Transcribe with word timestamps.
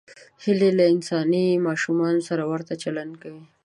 هیلۍ 0.43 0.71
له 0.79 0.85
انساني 0.93 1.45
ماشومانو 1.67 2.21
سره 2.29 2.43
ورته 2.51 2.73
چلند 2.83 3.13
کوي 3.23 3.43